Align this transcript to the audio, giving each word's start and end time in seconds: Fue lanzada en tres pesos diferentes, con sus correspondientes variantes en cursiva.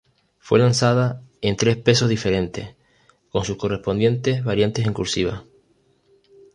Fue 0.39 0.57
lanzada 0.57 1.21
en 1.41 1.55
tres 1.57 1.77
pesos 1.77 2.09
diferentes, 2.09 2.69
con 3.29 3.45
sus 3.45 3.57
correspondientes 3.57 4.43
variantes 4.43 4.87
en 4.87 4.93
cursiva. 4.93 5.43